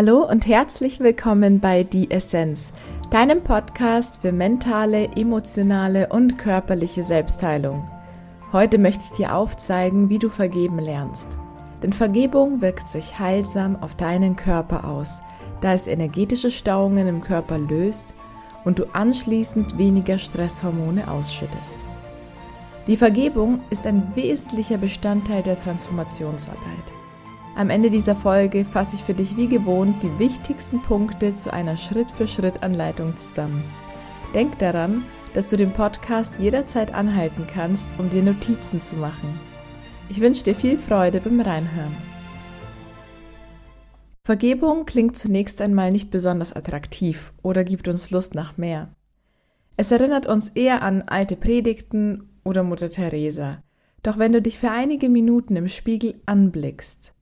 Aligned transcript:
Hallo 0.00 0.24
und 0.24 0.46
herzlich 0.46 1.00
willkommen 1.00 1.58
bei 1.58 1.82
Die 1.82 2.08
Essenz, 2.12 2.70
deinem 3.10 3.42
Podcast 3.42 4.20
für 4.20 4.30
mentale, 4.30 5.08
emotionale 5.16 6.06
und 6.10 6.38
körperliche 6.38 7.02
Selbstheilung. 7.02 7.90
Heute 8.52 8.78
möchte 8.78 9.02
ich 9.02 9.10
dir 9.16 9.34
aufzeigen, 9.34 10.08
wie 10.08 10.20
du 10.20 10.30
vergeben 10.30 10.78
lernst. 10.78 11.36
Denn 11.82 11.92
Vergebung 11.92 12.60
wirkt 12.60 12.86
sich 12.86 13.18
heilsam 13.18 13.74
auf 13.82 13.96
deinen 13.96 14.36
Körper 14.36 14.84
aus, 14.84 15.20
da 15.62 15.74
es 15.74 15.88
energetische 15.88 16.52
Stauungen 16.52 17.08
im 17.08 17.20
Körper 17.20 17.58
löst 17.58 18.14
und 18.64 18.78
du 18.78 18.84
anschließend 18.92 19.78
weniger 19.78 20.18
Stresshormone 20.18 21.10
ausschüttest. 21.10 21.74
Die 22.86 22.96
Vergebung 22.96 23.62
ist 23.70 23.84
ein 23.84 24.12
wesentlicher 24.14 24.78
Bestandteil 24.78 25.42
der 25.42 25.60
Transformationsarbeit. 25.60 26.97
Am 27.58 27.70
Ende 27.70 27.90
dieser 27.90 28.14
Folge 28.14 28.64
fasse 28.64 28.94
ich 28.94 29.02
für 29.02 29.14
dich 29.14 29.36
wie 29.36 29.48
gewohnt 29.48 30.00
die 30.04 30.18
wichtigsten 30.20 30.80
Punkte 30.80 31.34
zu 31.34 31.52
einer 31.52 31.76
Schritt-für-Schritt-Anleitung 31.76 33.16
zusammen. 33.16 33.64
Denk 34.32 34.60
daran, 34.60 35.02
dass 35.34 35.48
du 35.48 35.56
den 35.56 35.72
Podcast 35.72 36.38
jederzeit 36.38 36.94
anhalten 36.94 37.48
kannst, 37.52 37.98
um 37.98 38.10
dir 38.10 38.22
Notizen 38.22 38.78
zu 38.78 38.94
machen. 38.94 39.40
Ich 40.08 40.20
wünsche 40.20 40.44
dir 40.44 40.54
viel 40.54 40.78
Freude 40.78 41.20
beim 41.20 41.40
Reinhören. 41.40 41.96
Vergebung 44.22 44.86
klingt 44.86 45.16
zunächst 45.16 45.60
einmal 45.60 45.90
nicht 45.90 46.12
besonders 46.12 46.52
attraktiv 46.52 47.32
oder 47.42 47.64
gibt 47.64 47.88
uns 47.88 48.12
Lust 48.12 48.36
nach 48.36 48.56
mehr. 48.56 48.94
Es 49.76 49.90
erinnert 49.90 50.26
uns 50.26 50.50
eher 50.50 50.82
an 50.82 51.02
alte 51.02 51.34
Predigten 51.34 52.28
oder 52.44 52.62
Mutter 52.62 52.88
Teresa. 52.88 53.64
Doch 54.04 54.16
wenn 54.16 54.32
du 54.32 54.40
dich 54.40 54.60
für 54.60 54.70
einige 54.70 55.08
Minuten 55.08 55.56
im 55.56 55.66
Spiegel 55.66 56.20
anblickst, 56.24 57.14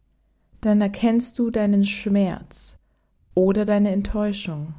dann 0.60 0.80
erkennst 0.80 1.38
du 1.38 1.50
deinen 1.50 1.84
Schmerz 1.84 2.78
oder 3.34 3.64
deine 3.64 3.90
Enttäuschung. 3.92 4.74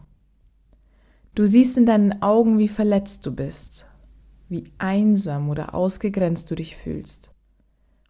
Du 1.35 1.45
siehst 1.45 1.77
in 1.77 1.85
deinen 1.85 2.21
Augen, 2.21 2.57
wie 2.57 2.67
verletzt 2.67 3.25
du 3.25 3.31
bist, 3.31 3.85
wie 4.49 4.71
einsam 4.79 5.49
oder 5.49 5.75
ausgegrenzt 5.75 6.49
du 6.49 6.55
dich 6.55 6.75
fühlst. 6.75 7.31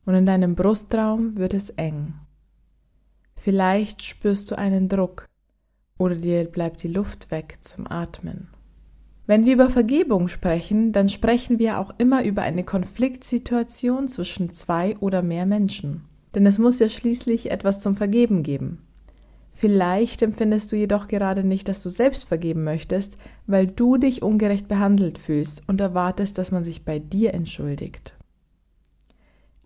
Und 0.05 0.15
in 0.15 0.25
deinem 0.25 0.55
Brustraum 0.55 1.37
wird 1.37 1.53
es 1.53 1.69
eng. 1.71 2.13
Vielleicht 3.35 4.01
spürst 4.01 4.49
du 4.49 4.57
einen 4.57 4.87
Druck 4.87 5.25
oder 5.97 6.15
dir 6.15 6.45
bleibt 6.45 6.83
die 6.83 6.87
Luft 6.87 7.31
weg 7.31 7.57
zum 7.61 7.85
Atmen. 7.87 8.47
Wenn 9.25 9.45
wir 9.45 9.55
über 9.55 9.69
Vergebung 9.69 10.29
sprechen, 10.29 10.93
dann 10.93 11.09
sprechen 11.09 11.59
wir 11.59 11.79
auch 11.79 11.91
immer 11.97 12.23
über 12.23 12.43
eine 12.43 12.63
Konfliktsituation 12.63 14.07
zwischen 14.07 14.53
zwei 14.53 14.97
oder 14.99 15.21
mehr 15.21 15.45
Menschen. 15.45 16.05
Denn 16.37 16.45
es 16.45 16.59
muss 16.59 16.77
ja 16.77 16.87
schließlich 16.87 17.49
etwas 17.49 17.79
zum 17.79 17.95
Vergeben 17.95 18.43
geben. 18.43 18.83
Vielleicht 19.53 20.21
empfindest 20.21 20.71
du 20.71 20.75
jedoch 20.75 21.07
gerade 21.07 21.43
nicht, 21.43 21.67
dass 21.67 21.81
du 21.81 21.89
selbst 21.89 22.25
vergeben 22.25 22.63
möchtest, 22.63 23.17
weil 23.47 23.65
du 23.65 23.97
dich 23.97 24.21
ungerecht 24.21 24.67
behandelt 24.67 25.17
fühlst 25.17 25.63
und 25.67 25.81
erwartest, 25.81 26.37
dass 26.37 26.51
man 26.51 26.63
sich 26.63 26.85
bei 26.85 26.99
dir 26.99 27.33
entschuldigt. 27.33 28.13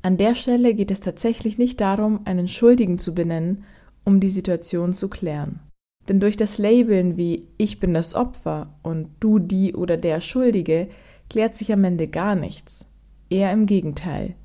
An 0.02 0.16
der 0.16 0.34
Stelle 0.34 0.74
geht 0.74 0.92
es 0.92 1.02
tatsächlich 1.02 1.58
nicht 1.58 1.82
darum, 1.82 2.22
einen 2.24 2.48
Schuldigen 2.48 3.00
zu 3.00 3.14
benennen, 3.14 3.66
um 4.06 4.22
die 4.22 4.30
Situation 4.30 4.94
zu 4.94 5.10
klären. 5.10 5.60
Denn 6.08 6.22
durch 6.22 6.38
das 6.38 6.58
Labeln 6.58 7.18
wie 7.18 7.50
ich 7.58 7.82
bin 7.82 7.94
das 7.94 8.16
Opfer 8.16 8.80
und 8.82 9.10
du 9.20 9.40
die 9.40 9.76
oder 9.76 9.98
der 9.98 10.22
Schuldige 10.22 10.88
klärt 11.30 11.54
sich 11.54 11.74
am 11.74 11.84
Ende 11.84 12.08
gar 12.08 12.36
nichts. 12.36 12.86
Eher 13.30 13.52
im 13.52 13.66
Gegenteil. 13.66 14.36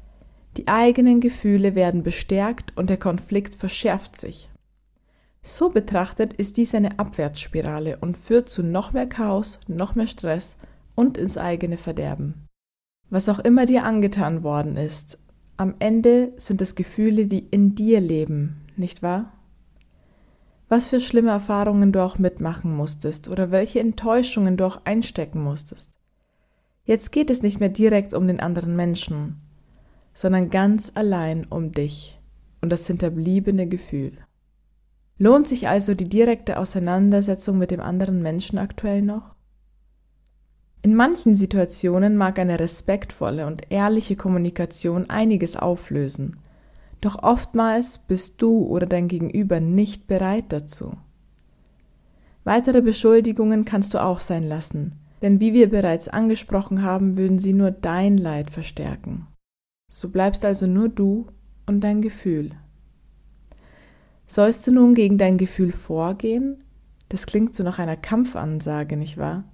Die 0.57 0.69
eigenen 0.69 1.21
Gefühle 1.21 1.75
werden 1.75 2.03
bestärkt 2.03 2.77
und 2.77 2.89
der 2.89 2.97
Konflikt 2.97 3.57
verschärft 3.57 4.17
sich. 4.17 4.51
So 5.43 5.69
betrachtet 5.69 6.33
ist 6.33 6.57
dies 6.57 6.75
eine 6.75 6.99
Abwärtsspirale 6.99 7.99
und 7.99 8.17
führt 8.17 8.49
zu 8.49 8.63
noch 8.63 8.93
mehr 8.93 9.07
Chaos, 9.07 9.61
noch 9.69 9.95
mehr 9.95 10.07
Stress 10.07 10.57
und 10.95 11.19
ins 11.19 11.37
eigene 11.37 11.77
Verderben. 11.77 12.47
Was 13.11 13.29
auch 13.29 13.39
immer 13.39 13.67
dir 13.67 13.85
angetan 13.85 14.43
worden 14.43 14.77
ist, 14.77 15.19
am 15.57 15.75
Ende 15.79 16.33
sind 16.37 16.61
es 16.61 16.75
Gefühle, 16.75 17.27
die 17.27 17.47
in 17.51 17.75
dir 17.75 18.01
leben, 18.01 18.67
nicht 18.77 19.03
wahr? 19.03 19.33
Was 20.69 20.87
für 20.87 20.99
schlimme 20.99 21.31
Erfahrungen 21.31 21.93
du 21.93 22.03
auch 22.03 22.19
mitmachen 22.19 22.75
musstest 22.75 23.29
oder 23.29 23.53
welche 23.53 23.79
Enttäuschungen 23.79 24.57
du 24.57 24.67
auch 24.67 24.81
einstecken 24.85 25.41
musstest. 25.43 25.91
Jetzt 26.85 27.13
geht 27.13 27.31
es 27.31 27.43
nicht 27.43 27.61
mehr 27.61 27.69
direkt 27.69 28.15
um 28.15 28.27
den 28.27 28.41
anderen 28.41 28.75
Menschen, 28.75 29.41
sondern 30.17 30.49
ganz 30.49 30.91
allein 30.95 31.45
um 31.45 31.73
dich 31.73 32.19
und 32.63 32.71
das 32.71 32.87
hinterbliebene 32.87 33.69
Gefühl. 33.69 34.13
Lohnt 35.19 35.47
sich 35.47 35.69
also 35.69 35.95
die 35.95 36.09
direkte 36.09 36.59
Auseinandersetzung 36.59 37.59
mit 37.59 37.71
dem 37.71 37.81
anderen 37.81 38.23
Menschen 38.23 38.59
aktuell 38.59 39.03
noch? 39.03 39.35
In 40.81 40.95
manchen 40.95 41.37
Situationen 41.37 42.17
mag 42.17 42.39
eine 42.39 42.59
respektvolle 42.59 43.47
und 43.47 43.71
ehrliche 43.71 44.17
Kommunikation 44.17 45.11
einiges 45.11 45.55
auflösen, 45.55 46.39
doch 47.03 47.23
oftmals 47.23 47.99
bist 47.99 48.41
du 48.41 48.65
oder 48.65 48.87
dein 48.87 49.09
Gegenüber 49.09 49.61
nicht 49.61 50.07
bereit 50.07 50.47
dazu. 50.49 50.97
Weitere 52.45 52.81
Beschuldigungen 52.81 53.67
kannst 53.67 53.93
du 53.93 54.03
auch 54.03 54.21
sein 54.21 54.45
lassen, 54.45 54.93
denn 55.21 55.41
wie 55.41 55.53
wir 55.53 55.69
bereits 55.69 56.09
angesprochen 56.09 56.83
haben, 56.83 57.19
würden 57.19 57.39
sie 57.39 57.53
nur 57.53 57.71
dein 57.71 58.17
Leid 58.17 58.51
verstärken. 58.51 59.27
So 59.89 60.09
bleibst 60.11 60.45
also 60.45 60.67
nur 60.67 60.89
du 60.89 61.27
und 61.67 61.81
dein 61.81 62.03
Gefühl. 62.03 62.51
Sollst 64.27 64.67
du 64.67 64.73
nun 64.73 64.95
gegen 64.95 65.19
dein 65.19 65.39
Gefühl 65.39 65.73
vorgehen? 65.73 66.65
Das 67.09 67.27
klingt 67.27 67.55
so 67.55 67.63
nach 67.63 67.79
einer 67.79 67.97
Kampfansage, 67.97 68.97
nicht 68.97 69.17
wahr? 69.17 69.45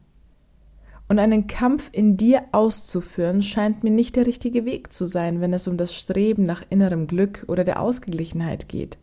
Und 1.09 1.19
einen 1.19 1.47
Kampf 1.47 1.91
in 1.93 2.17
dir 2.17 2.45
auszuführen, 2.53 3.43
scheint 3.43 3.85
mir 3.85 3.91
nicht 3.91 4.17
der 4.17 4.25
richtige 4.25 4.65
Weg 4.65 4.93
zu 4.93 5.07
sein, 5.07 5.43
wenn 5.43 5.53
es 5.53 5.69
um 5.69 5.77
das 5.77 5.95
Streben 5.95 6.47
nach 6.47 6.63
innerem 6.71 7.07
Glück 7.07 7.45
oder 7.49 7.65
der 7.65 7.83
Ausgeglichenheit 7.83 8.69
geht. 8.69 8.97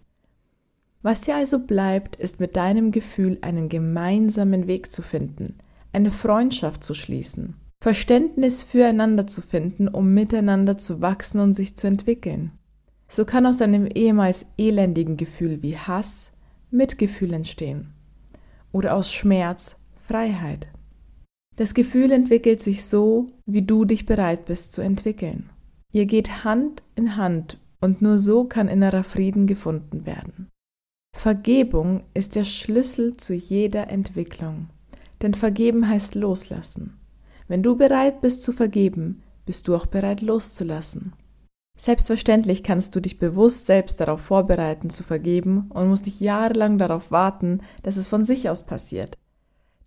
Was 1.03 1.22
dir 1.22 1.35
also 1.35 1.59
bleibt, 1.59 2.16
ist 2.16 2.40
mit 2.40 2.56
deinem 2.56 2.91
Gefühl 2.91 3.38
einen 3.41 3.69
gemeinsamen 3.69 4.66
Weg 4.66 4.91
zu 4.91 5.03
finden, 5.03 5.59
eine 5.94 6.11
Freundschaft 6.11 6.84
zu 6.84 6.96
schließen. 6.96 7.56
Verständnis 7.81 8.62
füreinander 8.62 9.25
zu 9.25 9.41
finden, 9.41 9.88
um 9.88 10.13
miteinander 10.13 10.78
zu 10.78 11.01
wachsen 11.01 11.40
und 11.40 11.53
sich 11.53 11.78
zu 11.78 11.88
entwickeln. 11.88 12.51
So 13.07 13.23
kann 13.23 13.45
aus 13.45 13.62
einem 13.62 13.88
ehemals 13.88 14.45
elendigen 14.57 15.16
Gefühl 15.16 15.62
wie 15.62 15.78
Hass 15.78 16.31
Mitgefühl 16.72 17.34
entstehen 17.34 17.94
oder 18.72 18.95
aus 18.95 19.12
Schmerz 19.12 19.78
Freiheit. 20.06 20.67
Das 21.56 21.73
Gefühl 21.73 22.12
entwickelt 22.12 22.59
sich 22.62 22.85
so, 22.85 23.28
wie 23.45 23.63
du 23.63 23.85
dich 23.85 24.06
bereit 24.06 24.46
bist 24.46 24.73
zu 24.73 24.81
entwickeln. 24.81 25.50
Ihr 25.91 26.06
geht 26.06 26.44
Hand 26.44 26.84
in 26.96 27.16
Hand 27.16 27.59
und 27.81 28.01
nur 28.01 28.19
so 28.19 28.44
kann 28.44 28.67
innerer 28.67 29.03
Frieden 29.03 29.47
gefunden 29.47 30.06
werden. 30.06 30.50
Vergebung 31.16 32.03
ist 32.13 32.35
der 32.35 32.44
Schlüssel 32.44 33.17
zu 33.17 33.34
jeder 33.34 33.90
Entwicklung, 33.90 34.67
denn 35.22 35.34
vergeben 35.34 35.88
heißt 35.90 36.16
loslassen. 36.16 36.98
Wenn 37.49 37.63
du 37.63 37.75
bereit 37.75 38.21
bist 38.21 38.43
zu 38.43 38.53
vergeben, 38.53 39.23
bist 39.47 39.67
du 39.67 39.75
auch 39.75 39.87
bereit 39.87 40.21
loszulassen. 40.21 41.13
Selbstverständlich 41.75 42.61
kannst 42.61 42.95
du 42.95 42.99
dich 42.99 43.17
bewusst 43.17 43.65
selbst 43.65 43.99
darauf 43.99 44.21
vorbereiten 44.21 44.91
zu 44.91 45.03
vergeben 45.03 45.71
und 45.73 45.89
musst 45.89 46.05
nicht 46.05 46.21
jahrelang 46.21 46.77
darauf 46.77 47.09
warten, 47.09 47.61
dass 47.81 47.97
es 47.97 48.07
von 48.07 48.23
sich 48.23 48.49
aus 48.49 48.67
passiert. 48.67 49.17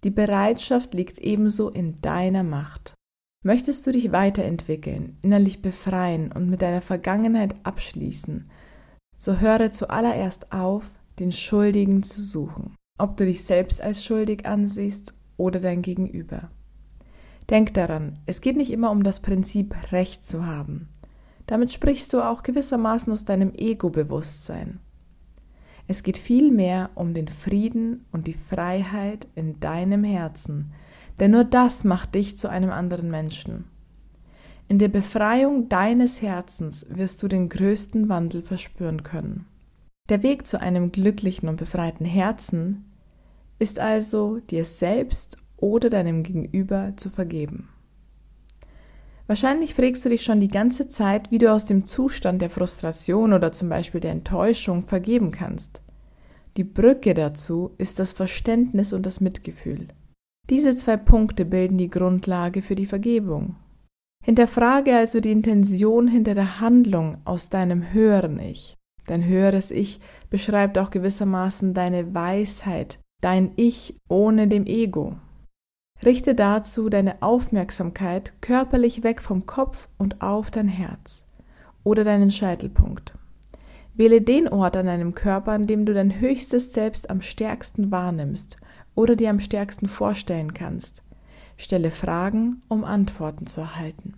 Die 0.03 0.11
Bereitschaft 0.11 0.93
liegt 0.93 1.19
ebenso 1.19 1.69
in 1.69 2.01
deiner 2.01 2.43
Macht. 2.43 2.95
Möchtest 3.45 3.87
du 3.87 3.93
dich 3.93 4.11
weiterentwickeln, 4.11 5.19
innerlich 5.23 5.63
befreien 5.63 6.33
und 6.33 6.51
mit 6.51 6.63
deiner 6.63 6.81
Vergangenheit 6.81 7.55
abschließen, 7.63 8.49
so 9.19 9.39
höre 9.39 9.71
zuallererst 9.71 10.51
auf, 10.53 10.91
den 11.21 11.31
Schuldigen 11.31 12.03
zu 12.03 12.23
suchen, 12.23 12.75
ob 12.99 13.17
du 13.17 13.25
dich 13.25 13.45
selbst 13.45 13.81
als 13.81 14.05
schuldig 14.05 14.47
ansiehst 14.47 15.15
oder 15.37 15.61
dein 15.61 15.83
Gegenüber. 15.83 16.51
Denk 17.53 17.75
daran, 17.75 18.19
es 18.25 18.41
geht 18.41 18.57
nicht 18.57 18.73
immer 18.73 18.91
um 18.91 19.03
das 19.03 19.21
Prinzip 19.21 19.75
Recht 19.93 20.25
zu 20.25 20.47
haben. 20.47 20.89
Damit 21.47 21.71
sprichst 21.71 22.11
du 22.15 22.23
auch 22.23 22.43
gewissermaßen 22.43 23.13
aus 23.13 23.27
deinem 23.27 23.53
Ego-Bewusstsein. 23.55 24.81
Es 25.87 26.03
geht 26.03 26.17
vielmehr 26.17 26.89
um 26.95 27.13
den 27.13 27.29
Frieden 27.29 28.07
und 28.11 28.27
die 28.27 28.33
Freiheit 28.33 29.29
in 29.35 29.61
deinem 29.61 30.03
Herzen, 30.03 30.73
denn 31.21 31.33
nur 31.33 31.45
das 31.45 31.85
macht 31.85 32.15
dich 32.15 32.39
zu 32.39 32.49
einem 32.49 32.71
anderen 32.71 33.11
Menschen. 33.11 33.67
In 34.69 34.79
der 34.79 34.89
Befreiung 34.89 35.69
deines 35.69 36.23
Herzens 36.23 36.87
wirst 36.89 37.23
du 37.23 37.29
den 37.29 37.51
größten 37.51 38.09
Wandel 38.09 38.43
verspüren 38.43 39.03
können. 39.03 39.45
Der 40.09 40.23
Weg 40.23 40.47
zu 40.47 40.59
einem 40.59 40.91
glücklichen 40.91 41.51
und 41.51 41.57
befreiten 41.57 42.07
Herzen 42.07 42.87
ist 43.59 43.79
also, 43.79 44.39
dir 44.39 44.65
selbst 44.65 45.42
oder 45.63 45.89
deinem 45.89 46.23
Gegenüber 46.23 46.93
zu 46.97 47.09
vergeben. 47.09 47.69
Wahrscheinlich 49.27 49.75
fragst 49.75 50.05
du 50.05 50.09
dich 50.09 50.25
schon 50.25 50.41
die 50.41 50.49
ganze 50.49 50.89
Zeit, 50.89 51.31
wie 51.31 51.39
du 51.39 51.51
aus 51.51 51.65
dem 51.65 51.87
Zustand 51.87 52.43
der 52.43 52.51
Frustration 52.51 53.33
oder 53.33 53.53
zum 53.53 53.69
Beispiel 53.69 54.01
der 54.01 54.11
Enttäuschung 54.11 54.83
vergeben 54.83 55.31
kannst. 55.31 55.81
Die 56.57 56.65
Brücke 56.65 57.15
dazu 57.15 57.71
ist 57.79 57.99
das 57.99 58.13
Verständnis 58.13 58.93
und 58.93 59.07
das 59.07 59.21
Mitgefühl. 59.21 59.89
Diese 60.51 60.77
zwei 60.77 60.97
Punkte 60.99 61.45
bilden 61.45 61.79
die 61.79 61.89
Grundlage 61.89 62.61
für 62.61 62.75
die 62.75 62.85
Vergebung. 62.85 63.57
Hinterfrage 64.25 64.95
also 64.95 65.21
die 65.21 65.33
Intention 65.33 66.09
hinter 66.09 66.35
der 66.35 66.61
Handlung 66.61 67.19
aus 67.25 67.49
deinem 67.49 67.93
höheren 67.93 68.39
Ich. 68.39 68.77
Dein 69.07 69.25
höheres 69.25 69.71
Ich 69.71 70.01
beschreibt 70.31 70.79
auch 70.79 70.91
gewissermaßen 70.91 71.75
deine 71.75 72.15
Weisheit, 72.15 73.01
dein 73.21 73.53
Ich 73.57 73.97
ohne 74.09 74.47
dem 74.47 74.67
Ego. 74.67 75.17
Richte 76.05 76.35
dazu 76.35 76.89
deine 76.89 77.23
Aufmerksamkeit 77.23 78.33
körperlich 78.41 79.05
weg 79.05 79.23
vom 79.23 79.47
Kopf 79.47 79.89
und 79.99 80.21
auf 80.21 80.51
dein 80.51 80.67
Herz 80.69 81.25
oder 81.85 82.03
deinen 82.03 82.33
Scheitelpunkt. 82.33 83.13
Wähle 83.95 84.21
den 84.21 84.49
Ort 84.49 84.77
an 84.77 84.87
deinem 84.87 85.15
Körper, 85.15 85.53
an 85.53 85.67
dem 85.67 85.87
du 85.87 85.95
dein 85.95 86.19
höchstes 86.19 86.73
Selbst 86.73 87.09
am 87.11 87.23
stärksten 87.23 87.91
wahrnimmst 87.91 88.57
oder 88.95 89.15
dir 89.15 89.31
am 89.31 89.39
stärksten 89.39 89.87
vorstellen 89.87 90.55
kannst. 90.55 91.03
Stelle 91.57 91.91
Fragen, 91.91 92.63
um 92.69 92.85
Antworten 92.85 93.47
zu 93.47 93.61
erhalten. 93.61 94.15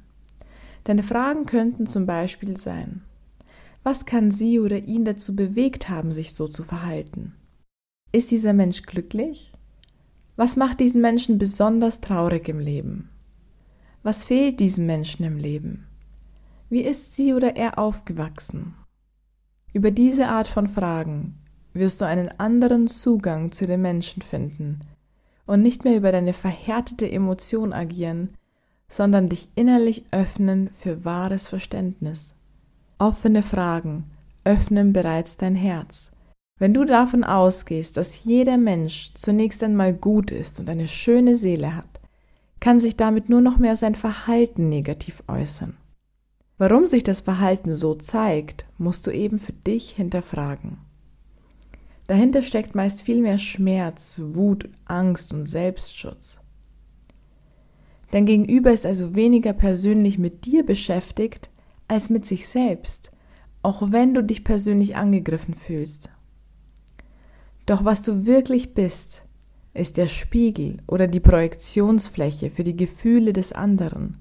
Deine 0.85 1.03
Fragen 1.03 1.45
könnten 1.45 1.87
zum 1.87 2.07
Beispiel 2.07 2.57
sein, 2.57 3.03
was 3.83 4.07
kann 4.07 4.31
sie 4.31 4.61
oder 4.61 4.79
ihn 4.79 5.05
dazu 5.05 5.37
bewegt 5.37 5.91
haben, 5.91 6.13
sich 6.13 6.35
so 6.35 6.49
zu 6.49 6.63
verhalten? 6.63 7.35
Ist 8.13 8.31
dieser 8.31 8.55
Mensch 8.55 8.83
glücklich? 8.83 9.54
Was 10.37 10.57
macht 10.57 10.81
diesen 10.81 11.01
Menschen 11.01 11.39
besonders 11.39 12.01
traurig 12.01 12.49
im 12.49 12.59
Leben? 12.59 13.09
Was 14.03 14.25
fehlt 14.25 14.59
diesem 14.59 14.85
Menschen 14.85 15.25
im 15.25 15.37
Leben? 15.37 15.87
Wie 16.69 16.83
ist 16.83 17.15
sie 17.15 17.35
oder 17.35 17.55
er 17.57 17.79
aufgewachsen? 17.79 18.75
Über 19.73 19.93
diese 19.93 20.27
Art 20.27 20.49
von 20.49 20.67
Fragen 20.67 21.37
wirst 21.73 22.01
du 22.01 22.05
einen 22.05 22.29
anderen 22.39 22.89
Zugang 22.89 23.53
zu 23.53 23.67
den 23.67 23.83
Menschen 23.83 24.23
finden 24.23 24.81
und 25.47 25.63
nicht 25.63 25.85
mehr 25.85 25.97
über 25.97 26.11
deine 26.11 26.33
verhärtete 26.33 27.11
Emotion 27.11 27.73
agieren, 27.73 28.31
sondern 28.89 29.29
dich 29.29 29.49
innerlich 29.55 30.05
öffnen 30.11 30.71
für 30.79 31.05
wahres 31.05 31.49
Verständnis. 31.49 32.35
Offene 32.99 33.43
Fragen 33.43 34.05
öffnen 34.45 34.93
bereits 34.93 35.37
dein 35.37 35.55
Herz. 35.55 36.11
Wenn 36.57 36.73
du 36.73 36.85
davon 36.85 37.25
ausgehst, 37.25 37.97
dass 37.97 38.25
jeder 38.25 38.57
Mensch 38.57 39.13
zunächst 39.15 39.63
einmal 39.65 39.93
gut 39.93 40.31
ist 40.31 40.61
und 40.61 40.71
eine 40.71 40.87
schöne 40.87 41.35
Seele 41.35 41.75
hat, 41.75 42.01
kann 42.61 42.79
sich 42.79 42.97
damit 42.97 43.29
nur 43.29 43.41
noch 43.41 43.59
mehr 43.59 43.77
sein 43.77 43.97
Verhalten 43.97 44.69
negativ 44.69 45.23
äußern. 45.27 45.77
Warum 46.57 46.87
sich 46.87 47.03
das 47.03 47.21
Verhalten 47.21 47.73
so 47.73 47.95
zeigt, 47.97 48.67
musst 48.79 49.07
du 49.07 49.11
eben 49.11 49.41
für 49.41 49.53
dich 49.53 49.91
hinterfragen. 49.91 50.79
Dahinter 52.07 52.43
steckt 52.43 52.77
meist 52.77 53.03
viel 53.03 53.21
mehr 53.21 53.39
Schmerz, 53.39 54.21
Wut, 54.23 54.69
Angst 54.85 55.35
und 55.35 55.47
Selbstschutz. 55.47 56.41
Dein 58.13 58.27
Gegenüber 58.27 58.73
ist 58.73 58.87
also 58.87 59.17
weniger 59.17 59.53
persönlich 59.53 60.19
mit 60.19 60.45
dir 60.45 60.65
beschäftigt 60.65 61.51
als 61.89 62.11
mit 62.11 62.25
sich 62.27 62.47
selbst, 62.47 63.11
auch 63.63 63.91
wenn 63.91 64.15
du 64.15 64.23
dich 64.23 64.45
persönlich 64.45 64.95
angegriffen 64.95 65.55
fühlst. 65.55 66.11
Doch 67.67 67.85
was 67.85 68.03
du 68.03 68.27
wirklich 68.27 68.75
bist, 68.75 69.25
ist 69.73 69.97
der 69.97 70.07
Spiegel 70.07 70.79
oder 70.87 71.07
die 71.07 71.21
Projektionsfläche 71.21 72.51
für 72.51 72.63
die 72.63 72.77
Gefühle 72.77 73.33
des 73.33 73.53
anderen. 73.53 74.19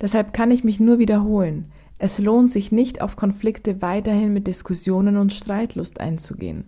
Deshalb 0.00 0.32
kann 0.32 0.50
ich 0.50 0.64
mich 0.64 0.80
nur 0.80 0.98
wiederholen. 0.98 1.70
Es 1.98 2.18
lohnt 2.18 2.50
sich 2.50 2.72
nicht 2.72 3.00
auf 3.00 3.14
Konflikte 3.14 3.80
weiterhin 3.82 4.32
mit 4.32 4.48
Diskussionen 4.48 5.16
und 5.16 5.32
Streitlust 5.32 6.00
einzugehen. 6.00 6.64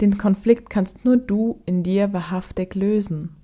Den 0.00 0.16
Konflikt 0.16 0.70
kannst 0.70 1.04
nur 1.04 1.16
du 1.16 1.60
in 1.66 1.82
dir 1.82 2.12
wahrhaftig 2.12 2.74
lösen. 2.74 3.36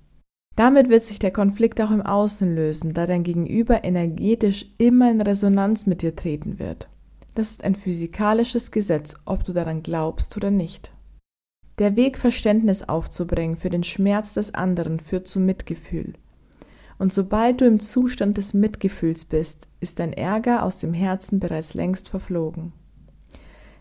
Damit 0.55 0.89
wird 0.89 1.03
sich 1.03 1.19
der 1.19 1.31
Konflikt 1.31 1.79
auch 1.79 1.91
im 1.91 2.01
Außen 2.01 2.53
lösen, 2.53 2.93
da 2.93 3.05
dein 3.05 3.23
Gegenüber 3.23 3.83
energetisch 3.83 4.65
immer 4.77 5.11
in 5.11 5.21
Resonanz 5.21 5.85
mit 5.85 6.01
dir 6.01 6.15
treten 6.15 6.59
wird. 6.59 6.89
Das 7.35 7.51
ist 7.51 7.63
ein 7.63 7.75
physikalisches 7.75 8.71
Gesetz, 8.71 9.15
ob 9.25 9.43
du 9.45 9.53
daran 9.53 9.83
glaubst 9.83 10.35
oder 10.35 10.51
nicht. 10.51 10.91
Der 11.81 11.95
Weg, 11.95 12.19
Verständnis 12.19 12.83
aufzubringen 12.83 13.57
für 13.57 13.71
den 13.71 13.81
Schmerz 13.81 14.35
des 14.35 14.53
anderen, 14.53 14.99
führt 14.99 15.27
zu 15.27 15.39
Mitgefühl. 15.39 16.13
Und 16.99 17.11
sobald 17.11 17.59
du 17.59 17.65
im 17.65 17.79
Zustand 17.79 18.37
des 18.37 18.53
Mitgefühls 18.53 19.25
bist, 19.25 19.67
ist 19.79 19.97
dein 19.97 20.13
Ärger 20.13 20.61
aus 20.61 20.77
dem 20.77 20.93
Herzen 20.93 21.39
bereits 21.39 21.73
längst 21.73 22.07
verflogen. 22.07 22.71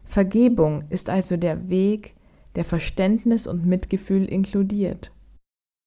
Vergebung 0.06 0.84
ist 0.88 1.10
also 1.10 1.36
der 1.36 1.68
Weg, 1.68 2.14
der 2.56 2.64
Verständnis 2.64 3.46
und 3.46 3.66
Mitgefühl 3.66 4.24
inkludiert. 4.24 5.12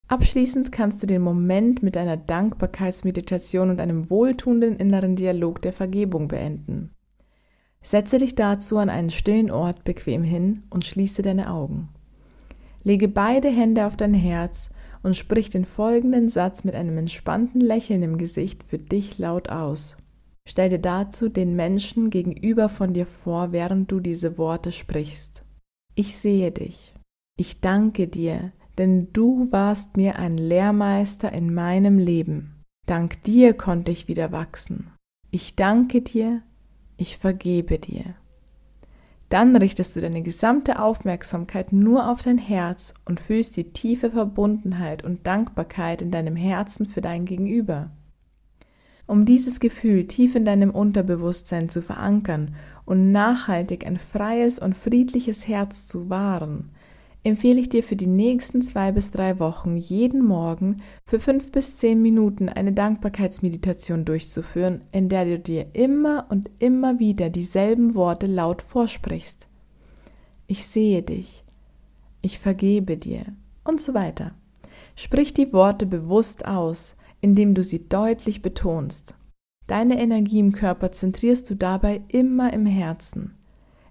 Abschließend 0.08 0.72
kannst 0.72 1.02
du 1.02 1.08
den 1.08 1.24
Moment 1.24 1.82
mit 1.82 1.98
einer 1.98 2.18
Dankbarkeitsmeditation 2.18 3.72
und 3.72 3.82
einem 3.82 4.12
wohltuenden 4.12 4.76
inneren 4.76 5.16
Dialog 5.16 5.64
der 5.64 5.74
Vergebung 5.74 6.28
beenden. 6.28 6.92
Setze 7.82 8.20
dich 8.20 8.36
dazu 8.36 8.78
an 8.78 8.92
einen 8.92 9.10
stillen 9.10 9.50
Ort 9.50 9.84
bequem 9.84 10.22
hin 10.22 10.62
und 10.70 10.86
schließe 10.86 11.24
deine 11.24 11.50
Augen. 11.50 11.90
Lege 12.84 13.08
beide 13.08 13.50
Hände 13.50 13.86
auf 13.86 13.96
dein 13.96 14.14
Herz 14.14 14.70
und 15.04 15.16
sprich 15.18 15.50
den 15.50 15.66
folgenden 15.66 16.30
Satz 16.30 16.64
mit 16.64 16.76
einem 16.76 16.98
entspannten 16.98 17.62
Lächeln 17.62 18.04
im 18.04 18.18
Gesicht 18.18 18.64
für 18.64 18.78
dich 18.78 19.18
laut 19.18 19.50
aus. 19.50 19.98
Stell 20.48 20.70
dir 20.70 20.80
dazu 20.80 21.30
den 21.30 21.56
Menschen 21.56 22.10
gegenüber 22.10 22.68
von 22.68 22.94
dir 22.94 23.06
vor, 23.06 23.52
während 23.52 23.92
du 23.92 24.00
diese 24.00 24.38
Worte 24.38 24.72
sprichst. 24.72 25.44
Ich 25.96 26.18
sehe 26.18 26.52
dich. 26.52 26.94
Ich 27.38 27.62
danke 27.62 28.08
dir, 28.08 28.52
denn 28.78 29.10
du 29.14 29.52
warst 29.52 29.96
mir 29.96 30.20
ein 30.20 30.38
Lehrmeister 30.38 31.32
in 31.32 31.54
meinem 31.54 31.98
Leben. 31.98 32.64
Dank 32.86 33.24
dir 33.24 33.54
konnte 33.54 33.92
ich 33.92 34.08
wieder 34.08 34.32
wachsen. 34.32 34.92
Ich 35.32 35.56
danke 35.56 36.02
dir, 36.02 36.42
ich 36.98 37.18
vergebe 37.18 37.80
dir. 37.80 38.16
Dann 39.34 39.56
richtest 39.56 39.96
du 39.96 40.02
deine 40.02 40.22
gesamte 40.22 40.80
Aufmerksamkeit 40.80 41.74
nur 41.74 42.08
auf 42.08 42.22
dein 42.22 42.38
Herz 42.38 42.94
und 43.04 43.20
fühlst 43.20 43.58
die 43.58 43.74
tiefe 43.74 44.12
Verbundenheit 44.12 45.04
und 45.04 45.26
Dankbarkeit 45.26 46.04
in 46.04 46.12
deinem 46.12 46.36
Herzen 46.36 46.86
für 46.86 47.02
dein 47.02 47.26
Gegenüber. 47.26 47.90
Um 49.08 49.26
dieses 49.26 49.60
Gefühl 49.60 50.06
tief 50.06 50.36
in 50.36 50.46
deinem 50.46 50.70
Unterbewusstsein 50.70 51.68
zu 51.68 51.82
verankern 51.82 52.54
und 52.86 53.12
nachhaltig 53.12 53.88
ein 53.88 53.98
freies 53.98 54.60
und 54.60 54.78
friedliches 54.78 55.48
Herz 55.48 55.88
zu 55.88 56.12
wahren, 56.12 56.70
empfehle 57.24 57.60
ich 57.60 57.70
dir 57.70 57.84
für 57.84 57.96
die 57.96 58.08
nächsten 58.08 58.62
zwei 58.62 58.92
bis 58.92 59.12
drei 59.12 59.40
Wochen 59.40 59.78
jeden 59.78 60.24
Morgen 60.24 60.82
für 61.06 61.20
fünf 61.20 61.52
bis 61.52 61.78
zehn 61.78 62.02
Minuten 62.02 62.50
eine 62.50 62.74
Dankbarkeitsmeditation 62.74 64.06
durchzuführen, 64.06 64.82
in 64.92 65.10
der 65.10 65.26
du 65.26 65.40
dir 65.40 65.68
immer 65.74 66.28
und 66.30 66.50
immer 66.60 67.00
wieder 67.00 67.30
dieselben 67.30 67.96
Worte 67.96 68.28
laut 68.28 68.62
vorsprichst. 68.62 69.48
Ich 70.48 70.66
sehe 70.66 71.02
dich. 71.02 71.44
Ich 72.22 72.40
vergebe 72.40 72.98
dir. 72.98 73.26
Und 73.64 73.80
so 73.80 73.94
weiter. 73.94 74.34
Sprich 74.96 75.34
die 75.34 75.54
Worte 75.54 75.86
bewusst 75.86 76.46
aus, 76.46 76.96
indem 77.22 77.54
du 77.54 77.64
sie 77.64 77.88
deutlich 77.88 78.42
betonst. 78.42 79.16
Deine 79.68 80.00
Energie 80.00 80.40
im 80.40 80.52
Körper 80.52 80.92
zentrierst 80.92 81.50
du 81.50 81.56
dabei 81.56 82.02
immer 82.10 82.52
im 82.52 82.66
Herzen. 82.66 83.38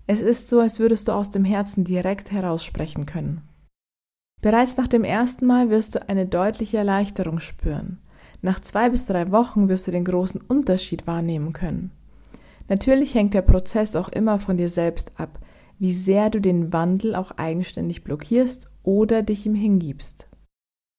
Es 0.06 0.21
ist 0.21 0.49
so, 0.49 0.61
als 0.61 0.80
würdest 0.80 1.09
du 1.09 1.12
aus 1.12 1.30
dem 1.30 1.44
Herzen 1.44 1.85
direkt 1.85 2.30
heraussprechen 2.32 3.06
können. 3.06 3.42
Bereits 4.40 4.76
nach 4.76 4.88
dem 4.88 5.04
ersten 5.04 5.47
Mal 5.47 5.71
wirst 5.71 5.94
du 5.94 6.09
eine 6.09 6.26
deutliche 6.26 6.78
Erleichterung 6.78 7.38
spüren. 7.38 7.99
Nach 8.40 8.59
zwei 8.61 8.90
bis 8.90 9.06
drei 9.06 9.30
Wochen 9.30 9.68
wirst 9.68 9.87
du 9.87 9.92
den 9.92 10.04
großen 10.04 10.40
Unterschied 10.40 11.06
wahrnehmen 11.06 11.52
können. 11.52 11.92
Natürlich 12.68 13.14
hängt 13.14 13.35
der 13.35 13.42
Prozess 13.42 13.94
auch 13.94 14.09
immer 14.09 14.40
von 14.40 14.56
dir 14.56 14.68
selbst 14.68 15.12
ab, 15.21 15.38
wie 15.78 15.92
sehr 15.92 16.30
du 16.30 16.40
den 16.40 16.73
Wandel 16.73 17.14
auch 17.14 17.32
eigenständig 17.32 18.02
blockierst 18.02 18.68
oder 18.82 19.23
dich 19.23 19.47
ihm 19.47 19.54
hingibst. 19.54 20.26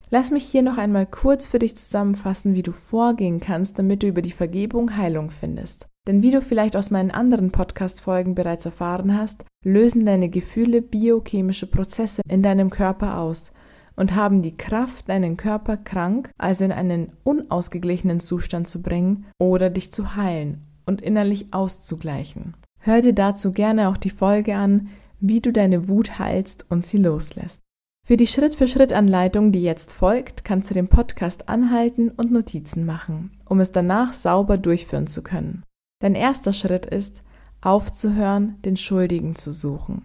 Lass 0.10 0.32
mich 0.32 0.46
hier 0.46 0.62
noch 0.62 0.78
einmal 0.78 1.06
kurz 1.06 1.48
für 1.48 1.60
dich 1.60 1.76
zusammenfassen, 1.76 2.54
wie 2.54 2.64
du 2.64 2.72
vorgehen 2.72 3.40
kannst, 3.40 3.80
damit 3.80 4.04
du 4.04 4.08
über 4.08 4.22
die 4.22 4.32
Vergebung 4.32 4.96
Heilung 4.96 5.30
findest. 5.30 5.88
Denn 6.08 6.22
wie 6.22 6.32
du 6.32 6.42
vielleicht 6.42 6.76
aus 6.76 6.92
meinen 6.92 7.12
anderen 7.12 7.52
Podcast-Folgen 7.52 8.36
bereits 8.36 8.66
erfahren 8.66 9.18
hast, 9.18 9.46
lösen 9.64 10.06
deine 10.06 10.30
Gefühle 10.30 10.82
biochemische 10.82 11.68
Prozesse 11.68 12.22
in 12.28 12.44
deinem 12.44 12.70
Körper 12.70 13.18
aus 13.20 13.54
und 13.96 14.16
haben 14.16 14.42
die 14.42 14.58
Kraft, 14.58 15.08
deinen 15.08 15.38
Körper 15.38 15.78
krank, 15.78 16.32
also 16.38 16.66
in 16.66 16.72
einen 16.72 17.14
unausgeglichenen 17.24 18.20
Zustand 18.20 18.68
zu 18.68 18.82
bringen 18.82 19.26
oder 19.40 19.70
dich 19.70 19.92
zu 19.92 20.16
heilen 20.16 20.66
und 20.86 21.02
innerlich 21.02 21.54
auszugleichen. 21.54 22.56
Hör 22.80 23.02
dir 23.02 23.14
dazu 23.14 23.52
gerne 23.52 23.88
auch 23.88 23.98
die 23.98 24.10
Folge 24.10 24.56
an, 24.56 24.90
wie 25.22 25.40
du 25.40 25.54
deine 25.54 25.88
Wut 25.88 26.20
heilst 26.20 26.66
und 26.70 26.86
sie 26.86 26.98
loslässt. 26.98 27.62
Für 28.06 28.18
die 28.18 28.28
Schritt-für-Schritt-Anleitung, 28.28 29.54
die 29.54 29.64
jetzt 29.64 29.94
folgt, 29.94 30.44
kannst 30.44 30.70
du 30.70 30.74
den 30.74 30.90
Podcast 30.90 31.48
anhalten 31.48 32.10
und 32.10 32.34
Notizen 32.34 32.86
machen, 32.86 33.30
um 33.46 33.62
es 33.62 33.72
danach 33.72 34.12
sauber 34.12 34.58
durchführen 34.58 35.08
zu 35.08 35.24
können. 35.24 35.64
Dein 36.04 36.16
erster 36.16 36.52
Schritt 36.52 36.86
ist, 36.86 37.24
aufzuhören, 37.62 38.58
den 38.66 38.76
Schuldigen 38.76 39.36
zu 39.36 39.54
suchen. 39.54 40.02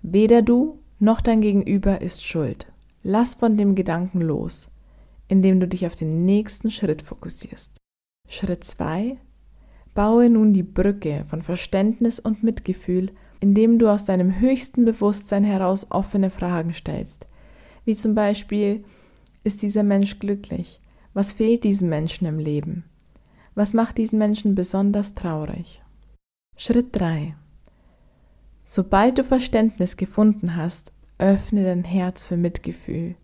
Weder 0.00 0.40
du 0.40 0.78
noch 1.00 1.20
dein 1.20 1.40
Gegenüber 1.40 2.00
ist 2.00 2.24
schuld. 2.24 2.68
Lass 3.02 3.34
von 3.34 3.56
dem 3.56 3.74
Gedanken 3.74 4.20
los, 4.20 4.68
indem 5.26 5.58
du 5.58 5.66
dich 5.66 5.84
auf 5.84 5.96
den 5.96 6.24
nächsten 6.24 6.70
Schritt 6.70 7.02
fokussierst. 7.02 7.76
Schritt 8.28 8.62
2. 8.62 9.16
Baue 9.94 10.30
nun 10.30 10.52
die 10.52 10.62
Brücke 10.62 11.24
von 11.26 11.42
Verständnis 11.42 12.20
und 12.20 12.44
Mitgefühl, 12.44 13.10
indem 13.40 13.80
du 13.80 13.88
aus 13.88 14.04
deinem 14.04 14.38
höchsten 14.38 14.84
Bewusstsein 14.84 15.42
heraus 15.42 15.88
offene 15.90 16.30
Fragen 16.30 16.72
stellst, 16.72 17.26
wie 17.84 17.96
zum 17.96 18.14
Beispiel, 18.14 18.84
ist 19.42 19.62
dieser 19.62 19.82
Mensch 19.82 20.20
glücklich? 20.20 20.80
Was 21.14 21.32
fehlt 21.32 21.64
diesem 21.64 21.88
Menschen 21.88 22.28
im 22.28 22.38
Leben? 22.38 22.84
Was 23.54 23.74
macht 23.74 23.98
diesen 23.98 24.18
Menschen 24.18 24.54
besonders 24.54 25.14
traurig? 25.14 25.82
Schritt 26.56 26.88
3. 26.98 27.34
Sobald 28.64 29.18
du 29.18 29.24
Verständnis 29.24 29.98
gefunden 29.98 30.56
hast, 30.56 30.92
öffne 31.18 31.64
dein 31.64 31.84
Herz 31.84 32.24
für 32.24 32.38
Mitgefühl, 32.38 33.14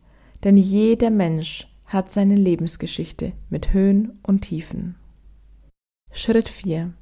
denn 0.45 0.59
jeder 0.59 1.09
Mensch 1.09 1.67
hat 1.87 2.11
seine 2.11 2.35
Lebensgeschichte 2.35 3.33
mit 3.49 3.73
Höhen 3.73 4.19
und 4.23 4.43
Tiefen. 4.43 4.97
Schritt 6.13 6.51
4. 6.51 6.93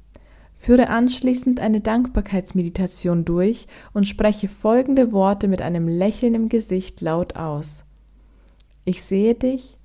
Führe 0.55 0.89
anschließend 0.89 1.59
eine 1.59 1.81
Dankbarkeitsmeditation 1.81 3.25
durch 3.25 3.67
und 3.93 4.07
spreche 4.07 4.47
folgende 4.47 5.11
Worte 5.11 5.49
mit 5.49 5.61
einem 5.61 5.89
Lächeln 5.89 6.33
im 6.33 6.47
Gesicht 6.47 7.01
laut 7.01 7.35
aus. 7.35 7.83
Ich 8.85 9.03
sehe 9.03 9.35
dich, 9.35 9.77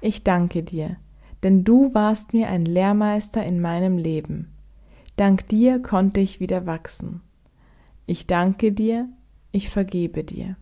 ich 0.00 0.24
danke 0.24 0.64
dir, 0.64 0.96
denn 1.42 1.64
du 1.64 1.94
warst 1.94 2.32
mir 2.32 2.48
ein 2.48 2.62
Lehrmeister 2.62 3.44
in 3.44 3.60
meinem 3.60 3.98
Leben. 3.98 4.52
Dank 5.16 5.48
dir 5.48 5.80
konnte 5.80 6.20
ich 6.20 6.40
wieder 6.40 6.66
wachsen. 6.66 7.22
Ich 8.06 8.26
danke 8.26 8.72
dir, 8.72 9.08
ich 9.52 9.68
vergebe 9.68 10.24
dir. 10.24 10.56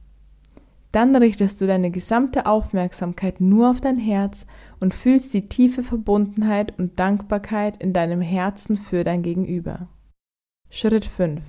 Dann 0.92 1.14
richtest 1.14 1.60
du 1.60 1.66
deine 1.66 1.90
gesamte 1.90 2.46
Aufmerksamkeit 2.46 3.40
nur 3.40 3.70
auf 3.70 3.80
dein 3.80 3.98
Herz 3.98 4.46
und 4.80 4.94
fühlst 4.94 5.34
die 5.34 5.48
tiefe 5.48 5.82
Verbundenheit 5.82 6.78
und 6.78 6.98
Dankbarkeit 6.98 7.82
in 7.82 7.92
deinem 7.92 8.22
Herzen 8.22 8.76
für 8.76 9.04
dein 9.04 9.22
Gegenüber. 9.22 9.88
Schritt 10.70 11.04
5. 11.04 11.42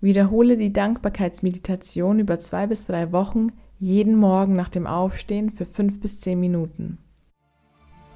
Wiederhole 0.00 0.56
die 0.56 0.72
Dankbarkeitsmeditation 0.72 2.20
über 2.20 2.38
zwei 2.38 2.68
bis 2.68 2.86
drei 2.86 3.10
Wochen 3.10 3.48
jeden 3.80 4.16
Morgen 4.16 4.54
nach 4.54 4.68
dem 4.68 4.86
Aufstehen 4.86 5.50
für 5.50 5.66
fünf 5.66 6.00
bis 6.00 6.20
zehn 6.20 6.38
Minuten. 6.38 6.98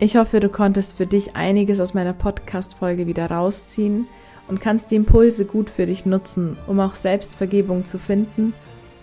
Ich 0.02 0.16
hoffe, 0.16 0.40
du 0.40 0.49
konntest 0.49 0.97
für 0.97 1.06
dich 1.06 1.37
einiges 1.37 1.78
aus 1.78 1.94
meiner 1.94 2.12
Podcast-Folge 2.12 3.06
wieder 3.06 3.30
rausziehen 3.30 4.09
und 4.49 4.61
kannst 4.61 4.90
die 4.90 4.97
Impulse 4.97 5.44
gut 5.44 5.71
für 5.71 5.87
dich 5.87 6.06
nutzen, 6.06 6.56
um 6.66 6.80
auch 6.80 6.97
Selbstvergebung 6.97 7.85
zu 7.85 8.00
finden 8.00 8.52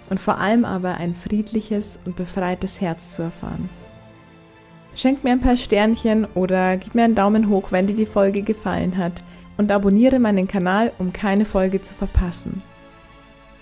und 0.10 0.20
vor 0.20 0.39
allem 0.39 0.65
aber 0.65 0.96
ein 0.96 1.15
friedliches 1.15 2.01
und 2.03 2.18
befreites 2.18 2.82
Herz 2.82 3.15
zu 3.15 3.22
erfahren. 3.22 3.70
Schenk 4.94 5.24
mir 5.24 5.32
ein 5.32 5.39
paar 5.39 5.56
Sternchen 5.56 6.27
oder 6.36 6.75
gib 6.75 6.96
mir 6.96 7.06
einen 7.06 7.15
Daumen 7.15 7.48
hoch, 7.48 7.72
wenn 7.72 7.88
dir 7.88 7.96
die 7.96 8.06
Folge 8.06 8.41
gefallen 8.41 8.98
hat 8.98 9.24
und 9.56 9.72
abonniere 9.72 10.20
meinen 10.20 10.50
Kanal, 10.50 10.91
um 11.00 11.13
keine 11.13 11.46
Folge 11.46 11.82
zu 11.82 11.94
verpassen. 11.94 12.62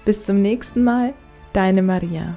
Bis 0.05 0.25
zum 0.25 0.41
nächsten 0.41 0.83
Mal, 0.83 1.13
deine 1.53 1.83
Maria. 1.83 2.35